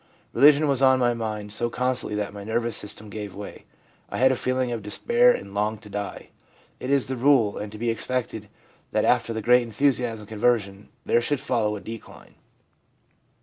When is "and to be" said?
7.59-7.91